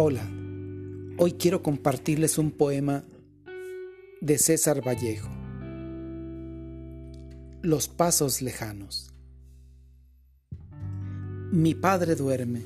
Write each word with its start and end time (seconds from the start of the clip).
Hola, 0.00 0.30
hoy 1.18 1.32
quiero 1.32 1.60
compartirles 1.60 2.38
un 2.38 2.52
poema 2.52 3.02
de 4.20 4.38
César 4.38 4.80
Vallejo. 4.86 5.28
Los 7.62 7.88
pasos 7.88 8.40
lejanos. 8.40 9.12
Mi 11.50 11.74
padre 11.74 12.14
duerme. 12.14 12.62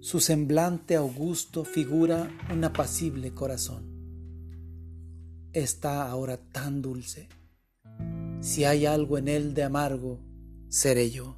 Su 0.00 0.18
semblante 0.18 0.96
augusto 0.96 1.64
figura 1.64 2.36
un 2.52 2.64
apacible 2.64 3.32
corazón. 3.32 3.84
Está 5.52 6.10
ahora 6.10 6.36
tan 6.36 6.82
dulce. 6.82 7.28
Si 8.40 8.64
hay 8.64 8.86
algo 8.86 9.18
en 9.18 9.28
él 9.28 9.54
de 9.54 9.62
amargo, 9.62 10.18
seré 10.68 11.12
yo. 11.12 11.36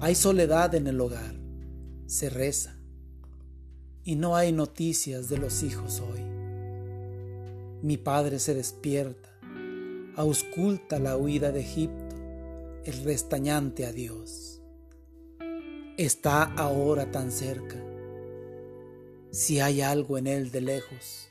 Hay 0.00 0.14
soledad 0.14 0.76
en 0.76 0.86
el 0.86 1.00
hogar 1.00 1.41
se 2.12 2.28
reza 2.28 2.76
y 4.04 4.16
no 4.16 4.36
hay 4.36 4.52
noticias 4.52 5.30
de 5.30 5.38
los 5.38 5.62
hijos 5.62 6.00
hoy. 6.00 6.20
Mi 7.80 7.96
padre 7.96 8.38
se 8.38 8.52
despierta, 8.52 9.30
ausculta 10.16 10.98
la 10.98 11.16
huida 11.16 11.52
de 11.52 11.60
Egipto, 11.60 12.14
el 12.84 13.02
restañante 13.04 13.86
adiós. 13.86 14.60
Está 15.96 16.42
ahora 16.42 17.10
tan 17.10 17.32
cerca. 17.32 17.82
Si 19.30 19.60
hay 19.60 19.80
algo 19.80 20.18
en 20.18 20.26
él 20.26 20.50
de 20.50 20.60
lejos, 20.60 21.30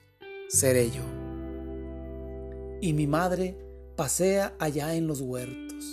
seré 0.49 0.89
yo. 0.89 1.03
Y 2.81 2.93
mi 2.93 3.05
madre 3.05 3.55
pasea 3.95 4.55
allá 4.57 4.95
en 4.95 5.05
los 5.05 5.21
huertos, 5.21 5.85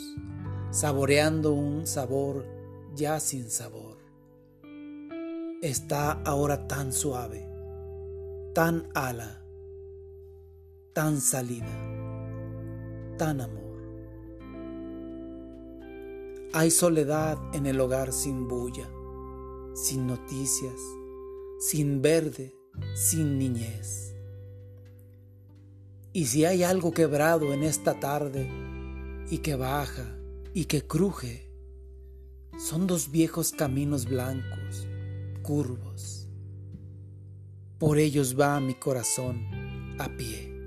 saboreando 0.70 1.52
un 1.52 1.86
sabor 1.86 2.46
ya 2.94 3.20
sin 3.20 3.50
sabor 3.50 3.98
está 5.60 6.12
ahora 6.22 6.68
tan 6.68 6.92
suave, 6.92 7.44
tan 8.54 8.88
ala, 8.94 9.44
tan 10.92 11.20
salida, 11.20 11.66
tan 13.16 13.40
amor. 13.40 13.58
Hay 16.52 16.70
soledad 16.70 17.38
en 17.52 17.66
el 17.66 17.80
hogar 17.80 18.12
sin 18.12 18.46
bulla, 18.46 18.88
sin 19.74 20.06
noticias, 20.06 20.80
sin 21.58 22.00
verde, 22.02 22.54
sin 22.94 23.36
niñez. 23.36 24.14
Y 26.12 26.26
si 26.26 26.44
hay 26.44 26.62
algo 26.62 26.92
quebrado 26.92 27.52
en 27.52 27.64
esta 27.64 27.98
tarde 27.98 28.48
y 29.28 29.38
que 29.38 29.56
baja 29.56 30.16
y 30.54 30.66
que 30.66 30.86
cruje, 30.86 31.50
son 32.58 32.86
dos 32.86 33.10
viejos 33.10 33.50
caminos 33.50 34.06
blancos 34.06 34.86
curvos. 35.48 36.28
Por 37.78 37.98
ellos 37.98 38.38
va 38.38 38.60
mi 38.60 38.74
corazón 38.74 39.96
a 39.98 40.14
pie. 40.14 40.57